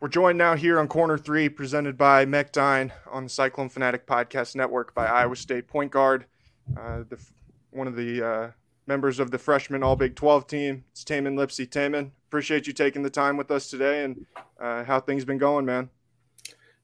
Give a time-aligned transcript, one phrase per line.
[0.00, 4.54] We're joined now here on Corner Three, presented by Mekdine on the Cyclone Fanatic Podcast
[4.54, 6.26] Network by Iowa State point guard,
[6.78, 7.18] uh, the,
[7.72, 8.50] one of the uh,
[8.86, 10.84] members of the freshman All Big 12 team.
[10.92, 11.68] It's Tamin Lipsey.
[11.68, 14.24] Tamin, appreciate you taking the time with us today and
[14.60, 15.90] uh, how things been going, man.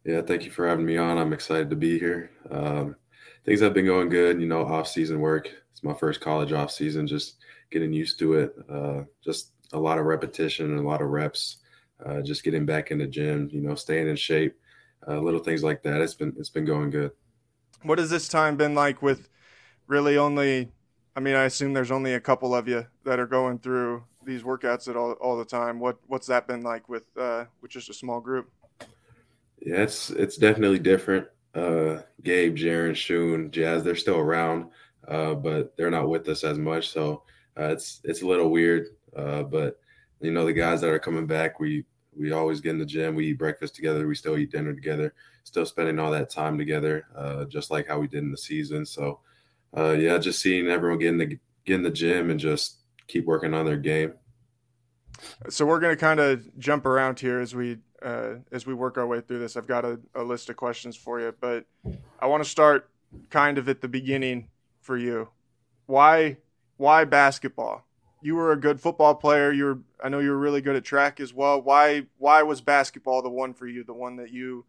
[0.02, 1.16] Yeah, thank you for having me on.
[1.16, 2.32] I'm excited to be here.
[2.50, 2.96] Um,
[3.44, 4.40] things have been going good.
[4.40, 5.52] You know, off season work.
[5.70, 7.06] It's my first college off season.
[7.06, 7.36] Just
[7.70, 8.56] getting used to it.
[8.68, 11.58] Uh, just a lot of repetition and a lot of reps
[12.04, 14.56] uh, just getting back in the gym, you know, staying in shape,
[15.08, 16.00] uh, little things like that.
[16.00, 17.12] It's been it's been going good.
[17.82, 19.28] What has this time been like with
[19.86, 20.70] really only?
[21.16, 24.42] I mean, I assume there's only a couple of you that are going through these
[24.42, 25.80] workouts at all all the time.
[25.80, 28.50] What what's that been like with uh, with just a small group?
[29.60, 31.28] Yeah, it's it's definitely different.
[31.54, 34.70] Uh, Gabe, Jaren, Shun, Jazz, they're still around,
[35.06, 36.88] uh, but they're not with us as much.
[36.88, 37.22] So
[37.58, 38.88] uh, it's it's a little weird.
[39.16, 39.78] Uh, but
[40.20, 41.84] you know, the guys that are coming back, we
[42.16, 43.14] we always get in the gym.
[43.14, 44.06] We eat breakfast together.
[44.06, 45.14] We still eat dinner together.
[45.44, 48.86] Still spending all that time together, uh, just like how we did in the season.
[48.86, 49.20] So,
[49.76, 53.26] uh, yeah, just seeing everyone get in the get in the gym and just keep
[53.26, 54.14] working on their game.
[55.48, 59.06] So we're gonna kind of jump around here as we uh, as we work our
[59.06, 59.56] way through this.
[59.56, 61.64] I've got a, a list of questions for you, but
[62.20, 62.90] I want to start
[63.30, 64.48] kind of at the beginning
[64.80, 65.28] for you.
[65.86, 66.38] Why
[66.76, 67.86] why basketball?
[68.24, 69.52] You were a good football player.
[69.52, 71.60] You were, I know you were really good at track as well.
[71.60, 74.64] Why why was basketball the one for you, the one that you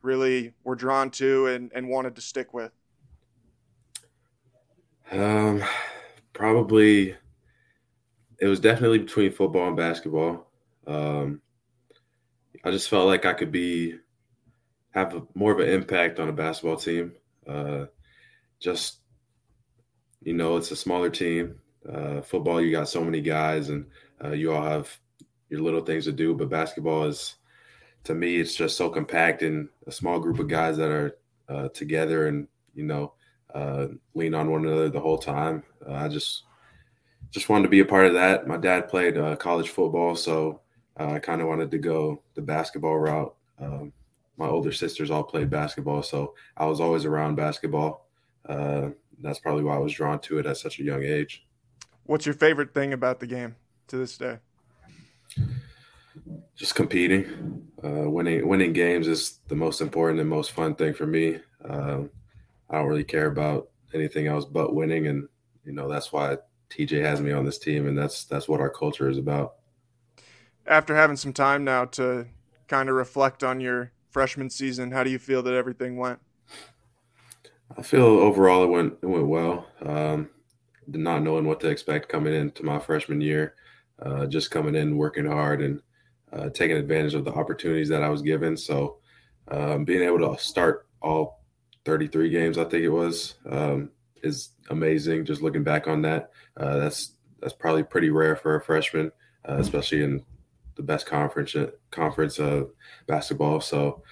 [0.00, 2.70] really were drawn to and, and wanted to stick with?
[5.10, 5.64] Um,
[6.32, 7.16] probably
[8.38, 10.46] it was definitely between football and basketball.
[10.86, 11.42] Um,
[12.62, 13.96] I just felt like I could be
[14.92, 17.14] have a, more of an impact on a basketball team.
[17.44, 17.86] Uh,
[18.60, 18.98] just
[20.22, 21.56] you know, it's a smaller team.
[21.88, 23.86] Uh, football, you got so many guys, and
[24.22, 24.98] uh, you all have
[25.48, 26.34] your little things to do.
[26.34, 27.36] But basketball is,
[28.04, 31.16] to me, it's just so compact and a small group of guys that are
[31.48, 33.12] uh, together and you know
[33.54, 35.62] uh, lean on one another the whole time.
[35.86, 36.44] Uh, I just
[37.30, 38.46] just wanted to be a part of that.
[38.46, 40.60] My dad played uh, college football, so
[40.96, 43.34] I kind of wanted to go the basketball route.
[43.58, 43.92] Um,
[44.36, 48.06] my older sisters all played basketball, so I was always around basketball.
[48.46, 51.44] that's probably why I was drawn to it at such a young age.
[52.10, 53.54] What's your favorite thing about the game
[53.86, 54.38] to this day?
[56.56, 58.48] Just competing, uh, winning.
[58.48, 61.38] Winning games is the most important and most fun thing for me.
[61.64, 62.10] Um,
[62.68, 65.28] I don't really care about anything else but winning, and
[65.64, 66.38] you know that's why
[66.70, 69.54] TJ has me on this team, and that's that's what our culture is about.
[70.66, 72.26] After having some time now to
[72.66, 76.18] kind of reflect on your freshman season, how do you feel that everything went?
[77.78, 79.68] I feel overall it went it went well.
[79.86, 80.28] Um,
[80.98, 83.54] not knowing what to expect coming into my freshman year,
[84.00, 85.80] uh, just coming in, working hard, and
[86.32, 88.56] uh, taking advantage of the opportunities that I was given.
[88.56, 88.98] So,
[89.48, 91.42] um, being able to start all
[91.84, 93.90] 33 games, I think it was, um,
[94.22, 95.24] is amazing.
[95.24, 99.10] Just looking back on that, uh, that's that's probably pretty rare for a freshman,
[99.48, 100.24] uh, especially in
[100.76, 101.54] the best conference
[101.90, 102.70] conference of
[103.06, 103.60] basketball.
[103.60, 104.02] So,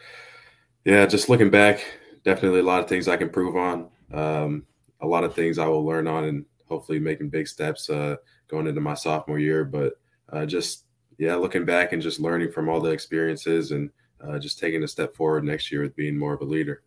[0.84, 1.84] yeah, just looking back,
[2.24, 3.88] definitely a lot of things I can improve on.
[4.12, 4.66] Um,
[5.00, 8.16] a lot of things I will learn on and hopefully making big steps uh,
[8.48, 9.64] going into my sophomore year.
[9.64, 9.94] But
[10.32, 10.84] uh, just
[11.18, 13.90] yeah, looking back and just learning from all the experiences and
[14.20, 16.82] uh, just taking a step forward next year with being more of a leader.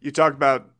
[0.00, 0.70] You talked about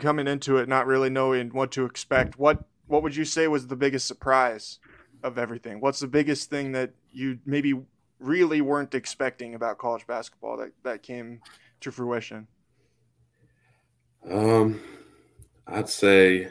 [0.00, 2.38] coming into it not really knowing what to expect.
[2.38, 4.78] What what would you say was the biggest surprise
[5.22, 5.80] of everything?
[5.80, 7.74] What's the biggest thing that you maybe
[8.20, 11.40] really weren't expecting about college basketball that, that came
[11.80, 12.46] to fruition?
[14.30, 14.80] Um,
[15.66, 16.50] I'd say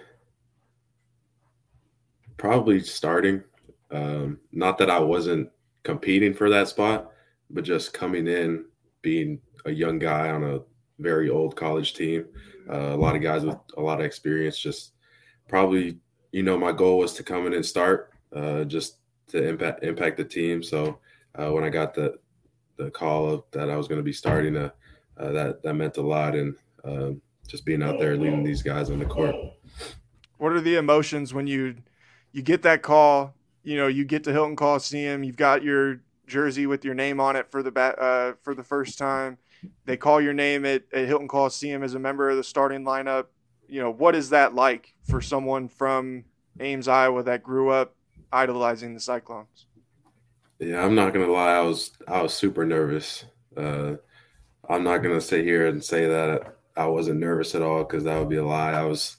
[2.38, 3.44] probably starting.
[3.91, 5.50] Um, not that I wasn't
[5.84, 7.12] competing for that spot,
[7.50, 8.66] but just coming in,
[9.01, 10.59] being a young guy on a
[11.00, 12.25] very old college team,
[12.69, 14.57] uh, a lot of guys with a lot of experience.
[14.57, 14.94] Just
[15.47, 15.97] probably,
[16.31, 18.97] you know, my goal was to come in and start, uh, just
[19.28, 20.63] to impact impact the team.
[20.63, 21.00] So
[21.35, 22.17] uh, when I got the
[22.78, 24.72] the call of that I was going to be starting, uh,
[25.17, 28.90] uh, that that meant a lot, and um, just being out there leading these guys
[28.90, 29.35] on the court.
[30.38, 31.76] What are the emotions when you
[32.35, 33.34] you get that call,
[33.64, 37.37] you know, you get to Hilton Coliseum, you've got your jersey with your name on
[37.37, 39.37] it for the bat, uh, for the first time.
[39.85, 43.28] They call your name at, at Hilton Coliseum as a member of the starting lineup.
[43.70, 46.26] You know, what is that like for someone from
[46.59, 47.96] Ames, Iowa that grew up
[48.34, 49.67] idolizing the Cyclones?
[50.59, 51.53] Yeah, I'm not gonna lie.
[51.53, 53.23] I was I was super nervous.
[53.55, 53.93] Uh,
[54.70, 58.20] I'm not gonna sit here and say that I wasn't nervous at all because that
[58.20, 58.73] would be a lie.
[58.73, 59.17] I was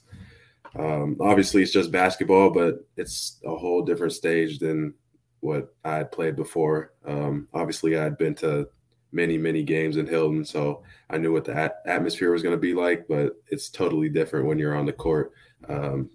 [0.77, 4.93] um, obviously, it's just basketball, but it's a whole different stage than
[5.39, 6.93] what I had played before.
[7.05, 8.69] Um, obviously, I had been to
[9.11, 12.61] many many games in Hilton, so I knew what the at- atmosphere was going to
[12.61, 13.07] be like.
[13.07, 15.31] But it's totally different when you're on the court
[15.67, 16.09] um,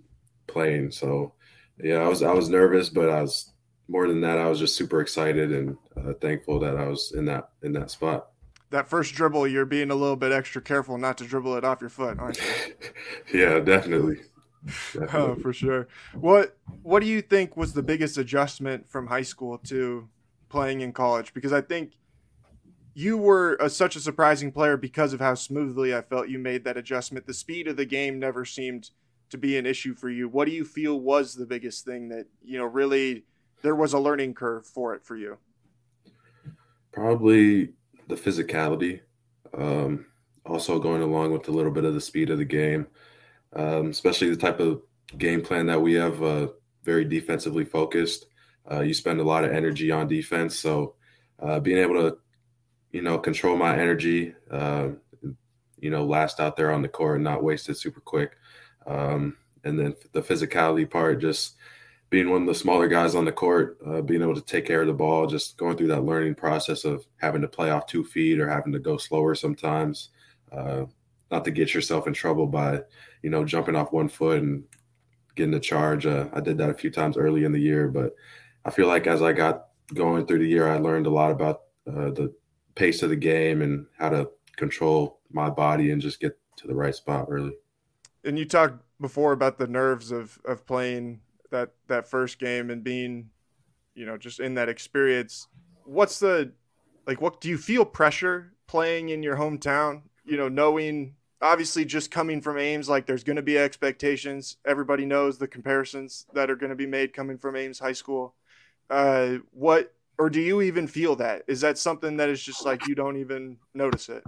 [0.46, 0.90] playing.
[0.90, 1.32] So
[1.82, 3.52] yeah, I was I was nervous, but I was
[3.88, 4.38] more than that.
[4.38, 7.90] I was just super excited and uh, thankful that I was in that in that
[7.90, 8.28] spot.
[8.70, 11.82] That first dribble, you're being a little bit extra careful not to dribble it off
[11.82, 12.74] your foot, aren't you?
[13.40, 14.20] yeah, definitely.
[15.12, 15.88] Oh, for sure.
[16.14, 20.08] What What do you think was the biggest adjustment from high school to
[20.48, 21.34] playing in college?
[21.34, 21.92] Because I think
[22.94, 26.64] you were a, such a surprising player because of how smoothly I felt you made
[26.64, 27.26] that adjustment.
[27.26, 28.90] The speed of the game never seemed
[29.30, 30.28] to be an issue for you.
[30.28, 33.24] What do you feel was the biggest thing that you know really
[33.62, 35.38] there was a learning curve for it for you?
[36.92, 37.72] Probably
[38.08, 39.00] the physicality.
[39.56, 40.06] Um,
[40.44, 42.86] also going along with a little bit of the speed of the game,
[43.54, 44.82] um, especially the type of
[45.18, 46.22] game plan that we have.
[46.22, 46.48] Uh,
[46.84, 48.26] very defensively focused.
[48.70, 50.94] Uh, you spend a lot of energy on defense, so
[51.40, 52.16] uh, being able to,
[52.92, 54.88] you know, control my energy, uh,
[55.78, 58.32] you know, last out there on the court and not waste it super quick.
[58.86, 61.56] Um, and then the physicality part, just
[62.10, 64.82] being one of the smaller guys on the court, uh, being able to take care
[64.82, 68.04] of the ball, just going through that learning process of having to play off two
[68.04, 70.10] feet or having to go slower sometimes,
[70.52, 70.84] uh,
[71.30, 72.80] not to get yourself in trouble by,
[73.22, 74.64] you know, jumping off one foot and
[75.34, 76.06] getting the charge.
[76.06, 78.14] Uh, I did that a few times early in the year, but
[78.64, 81.62] I feel like as I got going through the year, I learned a lot about
[81.86, 82.34] uh, the
[82.74, 86.74] pace of the game and how to control my body and just get to the
[86.74, 87.54] right spot early.
[88.24, 91.20] And you talked before about the nerves of of playing
[91.50, 93.30] that that first game and being,
[93.94, 95.48] you know, just in that experience.
[95.84, 96.52] What's the
[97.06, 97.20] like?
[97.20, 100.02] What do you feel pressure playing in your hometown?
[100.24, 104.56] You know, knowing obviously just coming from Ames, like there's going to be expectations.
[104.64, 108.34] Everybody knows the comparisons that are going to be made coming from Ames High School.
[108.88, 111.42] Uh, what or do you even feel that?
[111.48, 114.22] Is that something that is just like you don't even notice it?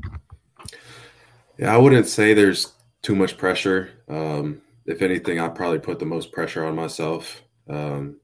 [1.58, 2.72] Yeah, I wouldn't say there's
[3.02, 3.90] too much pressure.
[4.08, 7.42] Um, if anything, I probably put the most pressure on myself.
[7.68, 8.18] Um,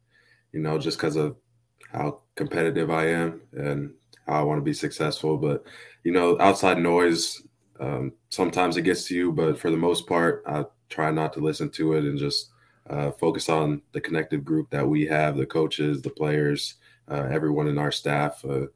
[0.53, 1.37] you know, just because of
[1.93, 3.95] how competitive I am and
[4.27, 5.37] how I want to be successful.
[5.37, 5.65] But
[6.03, 7.41] you know, outside noise,
[7.81, 11.41] um, sometimes it gets to you, but for the most part, I try not to
[11.41, 12.51] listen to it and just
[12.89, 16.75] uh, focus on the connected group that we have, the coaches, the players,
[17.11, 18.45] uh, everyone in our staff.
[18.45, 18.67] Uh,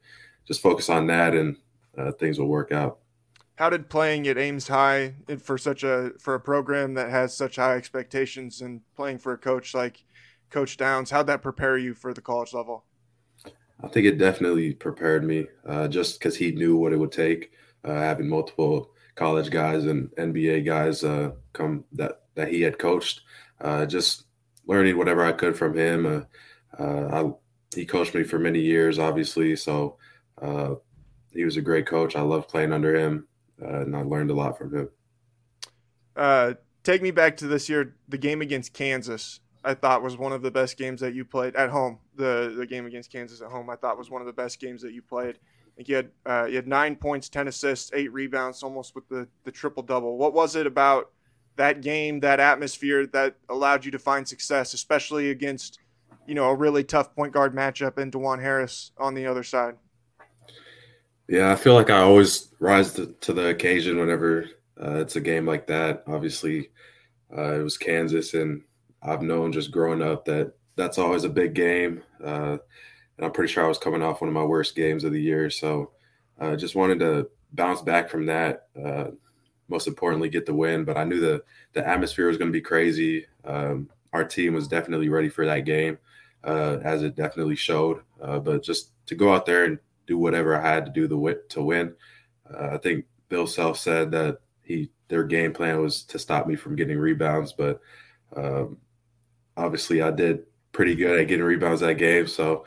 [0.45, 1.57] just focus on that, and
[1.97, 2.99] uh, things will work out
[3.57, 7.55] how did playing at Ames High for such a for a program that has such
[7.55, 10.03] high expectations and playing for a coach like
[10.49, 12.85] Coach Downs, how'd that prepare you for the college level?
[13.83, 17.51] I think it definitely prepared me, uh, just because he knew what it would take.
[17.83, 23.21] Uh, having multiple college guys and NBA guys uh, come that that he had coached,
[23.61, 24.25] uh, just
[24.67, 26.05] learning whatever I could from him.
[26.05, 29.97] Uh, uh, I, he coached me for many years, obviously, so
[31.31, 32.15] he was a great coach.
[32.15, 33.27] I loved playing under him
[33.61, 34.89] uh, and I learned a lot from him.
[36.15, 36.53] Uh,
[36.83, 37.95] take me back to this year.
[38.09, 41.55] The game against Kansas, I thought was one of the best games that you played
[41.55, 41.99] at home.
[42.15, 44.81] The the game against Kansas at home, I thought was one of the best games
[44.81, 45.39] that you played.
[45.77, 49.51] You had uh, you had nine points, ten assists, eight rebounds, almost with the the
[49.51, 50.17] triple double.
[50.17, 51.11] What was it about
[51.57, 55.79] that game, that atmosphere, that allowed you to find success, especially against
[56.25, 59.75] you know a really tough point guard matchup and Dajuan Harris on the other side?
[61.27, 64.45] Yeah, I feel like I always rise to, to the occasion whenever
[64.81, 66.03] uh, it's a game like that.
[66.07, 66.69] Obviously,
[67.35, 68.61] uh, it was Kansas, and
[69.01, 72.03] I've known just growing up that that's always a big game.
[72.23, 72.57] Uh,
[73.17, 75.21] and I'm pretty sure I was coming off one of my worst games of the
[75.21, 75.91] year, so
[76.39, 78.67] I uh, just wanted to bounce back from that.
[78.81, 79.11] Uh,
[79.67, 80.83] most importantly, get the win.
[80.83, 81.43] But I knew the
[81.73, 83.25] the atmosphere was going to be crazy.
[83.43, 85.97] Um, our team was definitely ready for that game,
[86.43, 88.01] uh, as it definitely showed.
[88.19, 91.37] but just to go out there and do whatever I had to do the win,
[91.49, 91.95] to win.
[92.51, 96.55] Uh, I think Bill Self said that he their game plan was to stop me
[96.55, 97.79] from getting rebounds, but
[98.35, 98.77] um,
[99.55, 102.27] obviously I did pretty good at getting rebounds that game.
[102.27, 102.65] So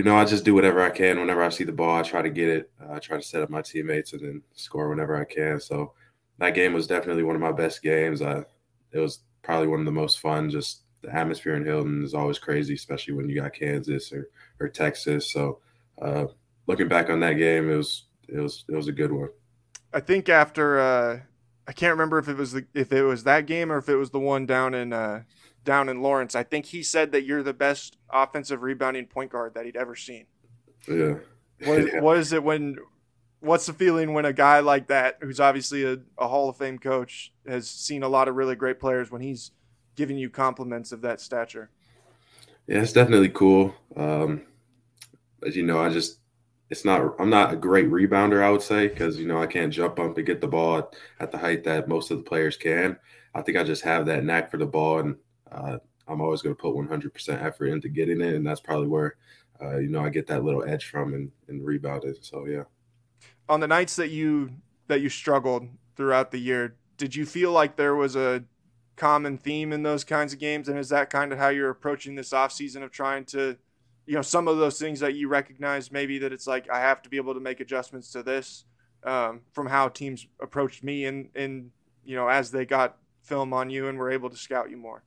[0.00, 1.20] you know, I just do whatever I can.
[1.20, 2.70] Whenever I see the ball, I try to get it.
[2.88, 5.60] I try to set up my teammates and then score whenever I can.
[5.60, 5.92] So
[6.38, 8.22] that game was definitely one of my best games.
[8.22, 8.46] I,
[8.92, 10.48] it was probably one of the most fun.
[10.48, 14.70] Just the atmosphere in Hilton is always crazy, especially when you got Kansas or, or
[14.70, 15.30] Texas.
[15.30, 15.58] So
[16.00, 16.28] uh,
[16.66, 19.28] looking back on that game, it was it was it was a good one.
[19.92, 21.20] I think after uh,
[21.66, 23.96] I can't remember if it was the, if it was that game or if it
[23.96, 25.22] was the one down in uh,
[25.64, 26.34] down in Lawrence.
[26.34, 29.94] I think he said that you're the best offensive rebounding point guard that he'd ever
[29.94, 30.26] seen.
[30.88, 31.14] Yeah.
[31.64, 32.00] What is, yeah.
[32.00, 32.76] what is it when?
[33.40, 36.78] What's the feeling when a guy like that, who's obviously a, a Hall of Fame
[36.78, 39.52] coach, has seen a lot of really great players, when he's
[39.96, 41.70] giving you compliments of that stature?
[42.66, 43.74] Yeah, it's definitely cool.
[43.96, 44.42] Um,
[45.46, 46.18] as you know, I just
[46.70, 49.72] it's not I'm not a great rebounder, I would say, because you know I can't
[49.72, 52.56] jump up and get the ball at, at, the height that most of the players
[52.56, 52.96] can.
[53.34, 55.16] I think I just have that knack for the ball, and
[55.50, 59.16] uh, I'm always going to put 100% effort into getting it, and that's probably where
[59.60, 62.24] uh, you know I get that little edge from and, and rebounded.
[62.24, 62.64] So yeah.
[63.48, 64.50] On the nights that you
[64.86, 68.44] that you struggled throughout the year, did you feel like there was a
[68.94, 72.14] common theme in those kinds of games, and is that kind of how you're approaching
[72.14, 73.56] this off season of trying to
[74.10, 77.00] you know some of those things that you recognize maybe that it's like I have
[77.02, 78.64] to be able to make adjustments to this
[79.04, 81.70] um, from how teams approached me and and
[82.04, 85.04] you know as they got film on you and were able to scout you more.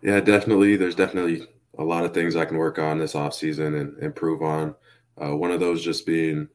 [0.00, 0.76] Yeah, definitely.
[0.76, 1.46] There's definitely
[1.76, 4.74] a lot of things I can work on this off season and improve on.
[5.22, 6.48] Uh, one of those just being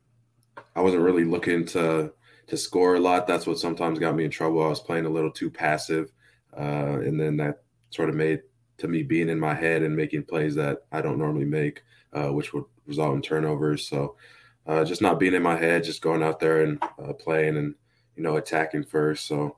[0.76, 2.14] I wasn't really looking to
[2.48, 3.28] to score a lot.
[3.28, 4.66] That's what sometimes got me in trouble.
[4.66, 6.12] I was playing a little too passive,
[6.58, 8.42] uh, and then that sort of made
[8.78, 12.32] to me being in my head and making plays that I don't normally make, uh,
[12.32, 13.88] which would result in turnovers.
[13.88, 14.16] So
[14.66, 17.76] uh, just not being in my head, just going out there and uh, playing and
[18.16, 19.26] you know attacking first.
[19.26, 19.58] So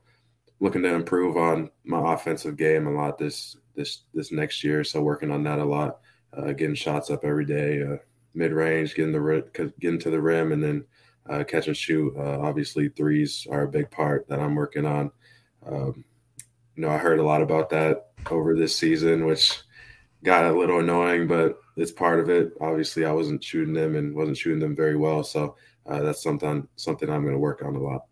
[0.59, 4.83] looking to improve on my offensive game a lot this this this next year.
[4.83, 5.99] So working on that a lot,
[6.33, 7.97] uh, getting shots up every day, uh,
[8.33, 10.85] mid range, getting the getting to the rim, and then
[11.29, 12.15] uh, catch and shoot.
[12.17, 15.11] obviously, threes are a big part that I'm working on.
[15.65, 16.05] Um,
[16.79, 19.63] you know, I heard a lot about that over this season, which
[20.23, 22.53] got a little annoying, but it's part of it.
[22.61, 26.65] Obviously, I wasn't shooting them and wasn't shooting them very well, so uh, that's something
[26.77, 28.03] something I'm going to work on a lot.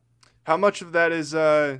[0.43, 1.77] How much of that is uh,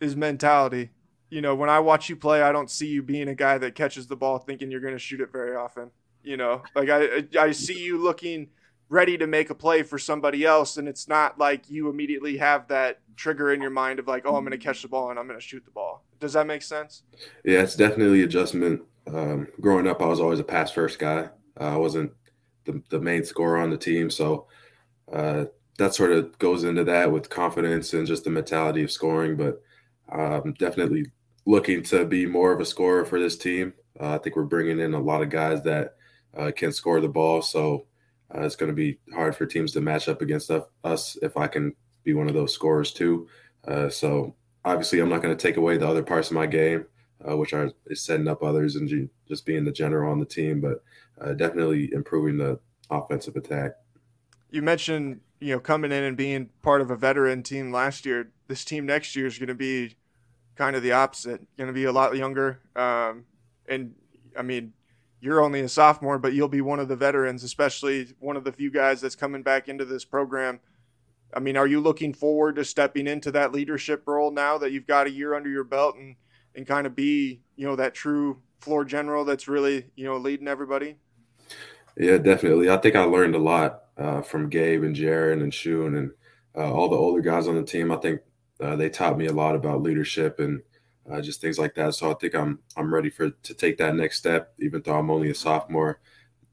[0.00, 0.90] is mentality?
[1.30, 3.74] You know, when I watch you play, I don't see you being a guy that
[3.74, 5.90] catches the ball thinking you're going to shoot it very often.
[6.22, 8.50] You know, like I I see you looking
[8.88, 12.68] ready to make a play for somebody else and it's not like you immediately have
[12.68, 15.18] that trigger in your mind of like oh i'm going to catch the ball and
[15.18, 17.02] i'm going to shoot the ball does that make sense?
[17.44, 18.82] Yeah it's definitely adjustment.
[19.12, 21.28] Um, growing up i was always a pass first guy.
[21.60, 22.12] Uh, i wasn't
[22.64, 24.10] the, the main scorer on the team.
[24.10, 24.46] So
[25.12, 25.46] uh,
[25.78, 29.36] that sort of goes into that with confidence and just the mentality of scoring.
[29.36, 29.62] But
[30.12, 31.06] um, definitely
[31.46, 33.72] looking to be more of a scorer for this team.
[33.98, 35.96] Uh, i think we're bringing in a lot of guys that
[36.36, 37.42] uh, can score the ball.
[37.42, 37.86] So
[38.34, 40.50] uh, it's going to be hard for teams to match up against
[40.84, 41.74] us if I can
[42.04, 43.28] be one of those scorers too.
[43.66, 46.86] Uh, so obviously, I'm not going to take away the other parts of my game,
[47.28, 50.60] uh, which are is setting up others and just being the general on the team,
[50.60, 50.82] but
[51.20, 52.58] uh, definitely improving the
[52.90, 53.72] offensive attack.
[54.50, 58.30] You mentioned you know coming in and being part of a veteran team last year.
[58.48, 59.96] This team next year is going to be
[60.56, 61.40] kind of the opposite.
[61.56, 63.24] Going to be a lot younger, um,
[63.68, 63.94] and
[64.36, 64.72] I mean
[65.20, 68.52] you're only a sophomore, but you'll be one of the veterans, especially one of the
[68.52, 70.60] few guys that's coming back into this program.
[71.34, 74.86] I mean, are you looking forward to stepping into that leadership role now that you've
[74.86, 76.16] got a year under your belt and
[76.54, 80.48] and kind of be, you know, that true floor general that's really, you know, leading
[80.48, 80.96] everybody?
[81.96, 82.70] Yeah, definitely.
[82.70, 86.10] I think I learned a lot uh, from Gabe and Jaren and Shun and
[86.56, 87.92] uh, all the older guys on the team.
[87.92, 88.20] I think
[88.60, 90.60] uh, they taught me a lot about leadership and
[91.10, 91.94] uh, just things like that.
[91.94, 95.10] So I think I'm I'm ready for to take that next step, even though I'm
[95.10, 96.00] only a sophomore.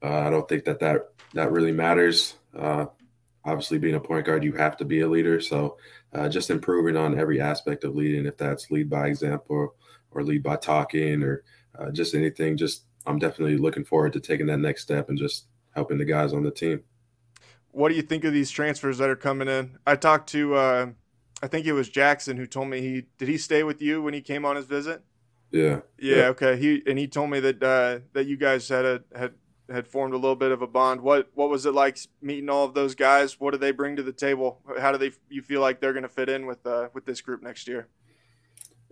[0.02, 2.34] Uh, I don't think that that that really matters.
[3.48, 5.40] Obviously, being a point guard, you have to be a leader.
[5.40, 5.78] So
[6.12, 9.74] uh, just improving on every aspect of leading, if that's lead by example
[10.10, 11.44] or lead by talking or
[11.78, 12.56] uh, just anything.
[12.56, 16.32] Just I'm definitely looking forward to taking that next step and just helping the guys
[16.32, 16.82] on the team.
[17.70, 19.78] What do you think of these transfers that are coming in?
[19.86, 20.86] I talked to uh,
[21.42, 24.14] I think it was Jackson who told me he did he stay with you when
[24.14, 25.02] he came on his visit?
[25.50, 25.80] Yeah.
[25.98, 26.16] Yeah.
[26.16, 26.22] yeah.
[26.28, 26.56] Okay.
[26.56, 29.32] He and he told me that uh, that you guys had a, had
[29.70, 31.00] had formed a little bit of a bond.
[31.00, 33.38] What what was it like meeting all of those guys?
[33.38, 34.60] What do they bring to the table?
[34.78, 37.20] How do they you feel like they're going to fit in with uh, with this
[37.20, 37.88] group next year?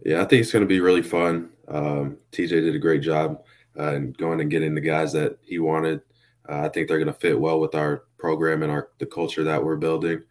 [0.04, 1.50] Yeah, I think it's going to be really fun.
[1.68, 3.42] Um, TJ did a great job
[3.78, 6.02] uh, in going and getting the guys that he wanted.
[6.49, 9.45] Uh, I think they're going to fit well with our program and our the culture
[9.45, 10.23] that we're building.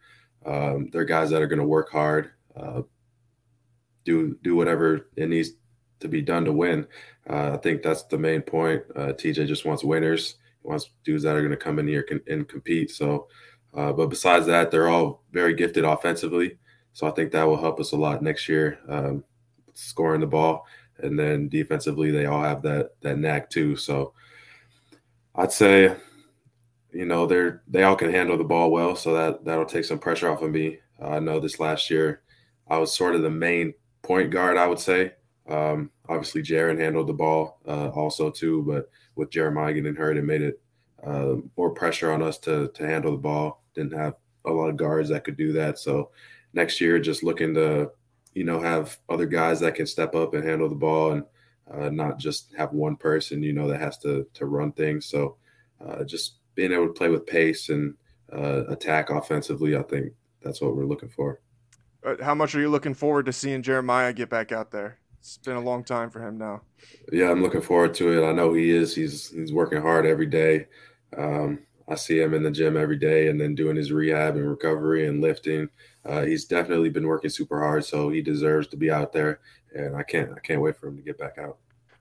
[0.44, 2.82] Um, they're guys that are going to work hard, uh,
[4.04, 5.50] do do whatever it needs
[6.00, 6.86] to be done to win.
[7.28, 8.82] Uh, I think that's the main point.
[8.94, 10.36] Uh, TJ just wants winners.
[10.62, 12.90] He wants dudes that are going to come in here and compete.
[12.90, 13.28] So,
[13.74, 16.58] uh, but besides that, they're all very gifted offensively.
[16.92, 19.22] So I think that will help us a lot next year, um,
[19.74, 20.66] scoring the ball,
[20.98, 23.76] and then defensively, they all have that that knack too.
[23.76, 24.14] So
[25.34, 25.94] I'd say
[26.92, 29.98] you know they're they all can handle the ball well, so that that'll take some
[29.98, 30.78] pressure off of me.
[31.02, 32.22] I know this last year
[32.68, 35.12] I was sort of the main point guard, I would say.
[35.48, 40.24] Um, obviously, Jaren handled the ball uh, also too, but with Jeremiah getting hurt, it
[40.24, 40.60] made it
[41.04, 43.62] uh, more pressure on us to to handle the ball.
[43.74, 45.78] Didn't have a lot of guards that could do that.
[45.78, 46.10] So
[46.52, 47.90] next year, just looking to
[48.32, 51.24] you know have other guys that can step up and handle the ball and
[51.70, 55.06] uh, not just have one person you know that has to to run things.
[55.06, 55.36] So
[55.84, 57.94] uh, just being able to play with pace and
[58.32, 59.76] uh, attack offensively.
[59.76, 60.12] I think
[60.42, 61.40] that's what we're looking for.
[62.04, 64.98] Uh, how much are you looking forward to seeing Jeremiah get back out there?
[65.26, 66.62] It's been a long time for him now.
[67.10, 68.28] Yeah, I'm looking forward to it.
[68.28, 68.94] I know he is.
[68.94, 70.68] He's he's working hard every day.
[71.16, 74.48] Um, I see him in the gym every day and then doing his rehab and
[74.48, 75.68] recovery and lifting.
[76.04, 79.40] Uh, he's definitely been working super hard, so he deserves to be out there.
[79.74, 81.58] And I can't I can't wait for him to get back out.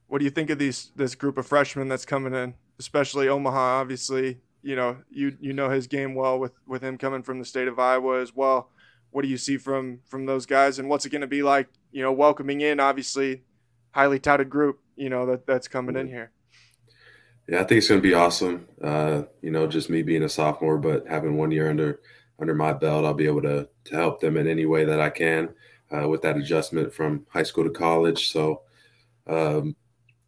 [0.07, 3.79] What do you think of these this group of freshmen that's coming in, especially Omaha?
[3.79, 7.45] Obviously, you know you you know his game well with with him coming from the
[7.45, 8.69] state of Iowa as well.
[9.15, 11.69] What do you see from from those guys, and what's it going to be like?
[11.93, 13.43] You know, welcoming in obviously
[13.91, 14.81] highly touted group.
[14.97, 16.31] You know that that's coming in here.
[17.47, 18.67] Yeah, I think it's going to be awesome.
[18.83, 22.01] Uh, you know, just me being a sophomore, but having one year under
[22.39, 25.11] under my belt, I'll be able to to help them in any way that I
[25.11, 25.53] can
[25.95, 28.33] uh, with that adjustment from high school to college.
[28.33, 28.63] So,
[29.27, 29.77] um,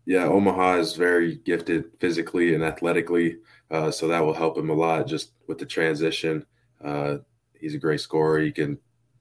[0.06, 3.40] yeah, Omaha is very gifted physically and athletically,
[3.70, 6.46] uh, so that will help him a lot just with the transition.
[6.82, 7.18] Uh,
[7.60, 8.40] he's a great scorer.
[8.40, 8.78] He can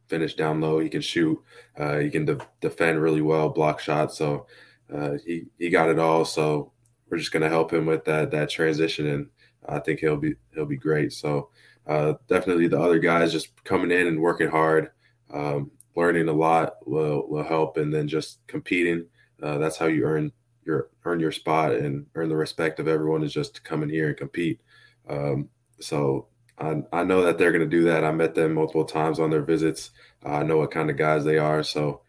[0.09, 0.79] finish down low.
[0.79, 1.43] He can shoot.
[1.77, 4.17] Uh, he can de- defend really well, block shots.
[4.17, 4.47] So
[4.93, 6.25] uh, he he got it all.
[6.25, 6.73] So
[7.09, 9.27] we're just to help him with that that transition, and
[9.69, 11.13] I think he'll be he'll be great.
[11.13, 11.51] So
[11.87, 14.91] uh, definitely the other guys just coming in and working hard,
[15.33, 19.07] um, learning a lot will will help, and then just competing.
[19.43, 20.33] Uh, that's how you earn
[20.65, 23.89] your earn your spot and earn the respect of everyone is just to come in
[23.89, 24.61] here and compete.
[25.09, 25.49] Um,
[25.81, 26.29] so
[26.59, 28.05] I, I know that they're going to do that.
[28.05, 29.91] I met them multiple times on their visits.
[30.25, 31.63] Uh, I know what kind of guys they are.
[31.63, 32.01] So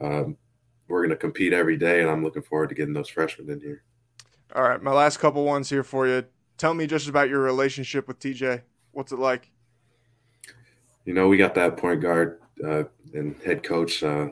[0.00, 0.36] um,
[0.88, 3.60] we're going to compete every day, and I'm looking forward to getting those freshmen in
[3.60, 3.82] here.
[4.54, 6.24] All right, my last couple ones here for you.
[6.58, 8.62] Tell me just about your relationship with TJ.
[8.90, 9.50] What's it like?
[11.04, 14.28] You know, we got that point guard uh, and head coach uh,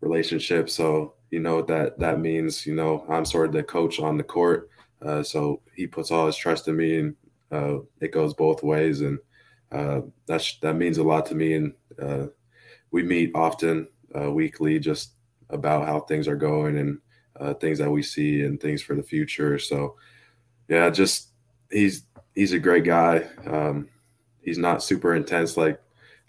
[0.00, 2.64] relationship, so you know what that that means.
[2.64, 4.70] You know, I'm sort of the coach on the court,
[5.02, 7.16] uh, so he puts all his trust in me, and
[7.50, 9.18] uh, it goes both ways, and
[9.72, 11.54] uh, that means a lot to me.
[11.54, 12.26] And uh,
[12.90, 15.14] we meet often, weekly, just
[15.50, 16.98] about how things are going and
[17.40, 19.58] uh, things that we see and things for the future.
[19.58, 19.96] So,
[20.68, 21.28] yeah, just
[21.70, 22.04] he's
[22.34, 23.26] he's a great guy.
[23.46, 23.88] Um,
[24.40, 25.80] he's not super intense like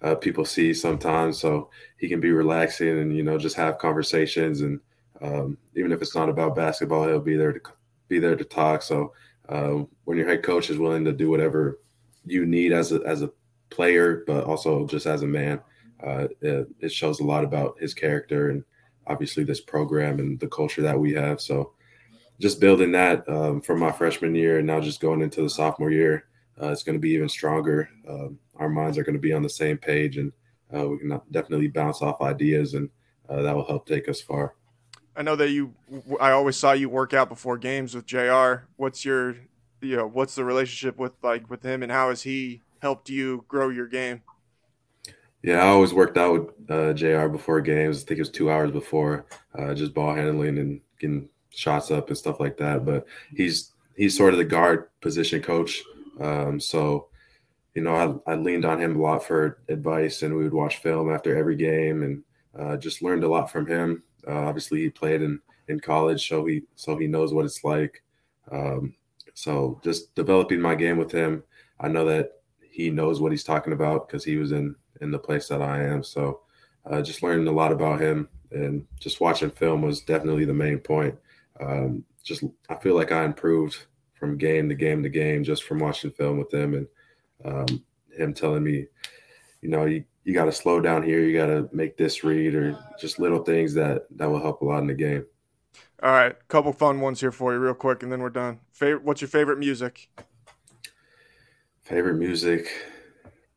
[0.02, 4.62] uh, people see sometimes, so he can be relaxing and you know just have conversations.
[4.62, 4.80] And
[5.22, 7.60] um, even if it's not about basketball, he'll be there to
[8.08, 8.82] be there to talk.
[8.82, 9.14] So
[9.50, 11.80] uh, when your head coach is willing to do whatever
[12.26, 13.32] you need as a as a
[13.70, 15.62] player, but also just as a man,
[16.04, 18.64] uh, it, it shows a lot about his character and
[19.08, 21.40] obviously this program and the culture that we have.
[21.42, 21.74] So
[22.40, 25.92] just building that um, from my freshman year and now just going into the sophomore
[25.92, 26.26] year,
[26.62, 27.90] uh, it's going to be even stronger.
[28.08, 30.32] Um, our minds are going to be on the same page and
[30.76, 32.90] uh, we can definitely bounce off ideas and
[33.30, 34.56] uh, that will help take us far.
[35.16, 35.74] I know that you,
[36.20, 38.68] I always saw you work out before games with JR.
[38.76, 39.38] What's your,
[39.82, 43.46] you know, what's the relationship with like with him and how has he helped you
[43.48, 44.22] grow your game?
[45.42, 47.28] Yeah, I always worked out with uh, Jr.
[47.28, 48.02] before games.
[48.02, 52.08] I think it was two hours before, uh, just ball handling and getting shots up
[52.08, 52.84] and stuff like that.
[52.84, 55.84] But he's he's sort of the guard position coach.
[56.20, 57.10] Um, so,
[57.76, 60.78] you know, I, I, leaned on him a lot for advice, and we would watch
[60.78, 62.24] film after every game, and
[62.58, 64.02] uh, just learned a lot from him.
[64.28, 68.04] Uh, obviously, he played in in college, so he so he knows what it's like.
[68.52, 68.96] Um,
[69.34, 71.44] so, just developing my game with him,
[71.80, 75.20] I know that he knows what he's talking about because he was in in the
[75.20, 76.04] place that I am.
[76.04, 76.42] So
[76.90, 80.80] uh, just learning a lot about him and just watching film was definitely the main
[80.80, 81.16] point.
[81.60, 85.80] Um, just I feel like I improved from game to game to game just from
[85.80, 86.88] watching film with him and
[87.46, 87.84] um,
[88.18, 88.88] him telling me,
[89.62, 92.54] you know, you, you got to slow down here, you got to make this read,
[92.54, 95.26] or just little things that that will help a lot in the game.
[96.04, 98.60] All right, couple fun ones here for you, real quick, and then we're done.
[98.74, 99.04] Favorite?
[99.04, 100.10] What's your favorite music?
[101.84, 102.70] Favorite music?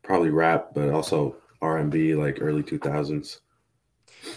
[0.08, 3.42] probably rap, but also R and B, like early two thousands.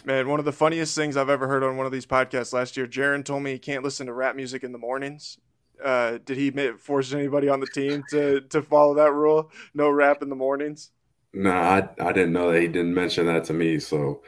[0.05, 2.77] Man, one of the funniest things I've ever heard on one of these podcasts last
[2.77, 2.85] year.
[2.85, 5.39] Jaren told me he can't listen to rap music in the mornings.
[5.83, 9.49] Uh, did he force anybody on the team to to follow that rule?
[9.73, 10.91] No rap in the mornings.
[11.33, 13.79] No, I I didn't know that he didn't mention that to me.
[13.79, 14.21] So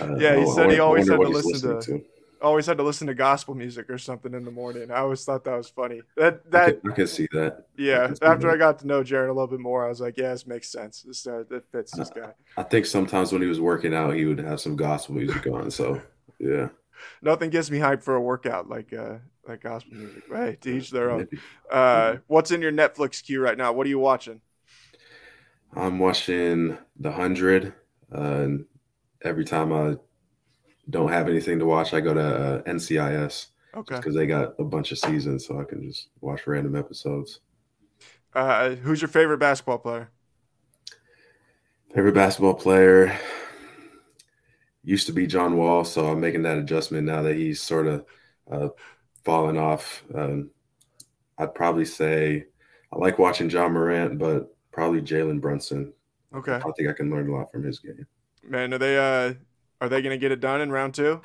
[0.00, 2.04] uh, yeah, he said he always had to listen to, to
[2.40, 4.90] always had to listen to gospel music or something in the morning.
[4.90, 6.02] I always thought that was funny.
[6.16, 7.66] That that I can, I can see that.
[7.76, 8.54] Yeah, I after that.
[8.54, 10.68] I got to know Jaren a little bit more, I was like, yeah, this makes
[10.68, 11.02] sense.
[11.02, 12.32] This uh, that fits this guy.
[12.56, 15.70] I think sometimes when he was working out, he would have some gospel music on.
[15.70, 16.00] So
[16.40, 16.70] yeah,
[17.22, 20.24] nothing gets me hyped for a workout like uh like gospel music.
[20.28, 21.28] Hey, to each their own.
[21.70, 23.72] Uh, what's in your Netflix queue right now?
[23.72, 24.40] What are you watching?
[25.74, 27.74] I'm watching The Hundred.
[28.14, 28.64] Uh, and
[29.22, 29.96] every time I
[30.90, 33.48] don't have anything to watch, I go to uh, NCIS.
[33.74, 33.96] Okay.
[33.96, 37.40] Because they got a bunch of seasons, so I can just watch random episodes.
[38.34, 40.10] Uh, who's your favorite basketball player?
[41.94, 43.18] Favorite basketball player
[44.82, 48.04] used to be John Wall, so I'm making that adjustment now that he's sort of
[48.50, 48.68] uh,
[49.24, 50.02] fallen off.
[50.14, 50.50] Um,
[51.36, 52.46] I'd probably say
[52.92, 55.92] I like watching Ja Morant, but probably Jalen Brunson.
[56.32, 56.54] Okay.
[56.54, 58.06] I think I can learn a lot from his game.
[58.44, 59.34] Man, are they uh
[59.80, 61.20] are they going to get it done in round two?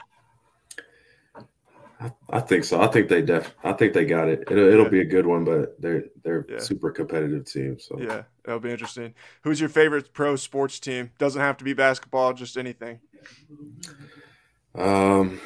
[2.00, 2.82] I, I think so.
[2.82, 3.54] I think they def.
[3.64, 4.44] I think they got it.
[4.50, 4.90] It'll, it'll yeah.
[4.90, 6.60] be a good one, but they're they're yeah.
[6.60, 7.78] super competitive team.
[7.80, 9.14] So yeah, that'll be interesting.
[9.44, 11.12] Who's your favorite pro sports team?
[11.20, 13.02] Doesn't have to be basketball, just anything.
[14.74, 15.40] Um,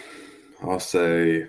[0.63, 1.47] I'll say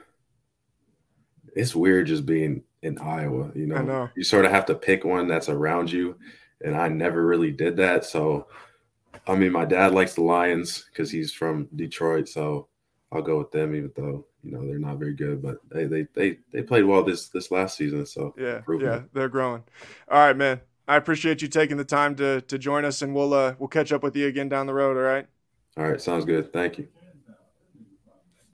[1.54, 3.52] it's weird just being in Iowa.
[3.54, 4.10] You know, know.
[4.16, 6.16] you sort of have to pick one that's around you,
[6.62, 8.04] and I never really did that.
[8.04, 8.46] So,
[9.26, 12.68] I mean, my dad likes the Lions because he's from Detroit, so
[13.12, 16.06] I'll go with them, even though you know they're not very good, but they they
[16.14, 18.06] they, they played well this this last season.
[18.06, 19.62] So yeah, yeah, they're growing.
[20.10, 20.60] All right, man.
[20.86, 23.92] I appreciate you taking the time to to join us, and we'll uh we'll catch
[23.92, 24.96] up with you again down the road.
[24.96, 25.26] All right.
[25.76, 26.52] All right, sounds good.
[26.52, 26.88] Thank you.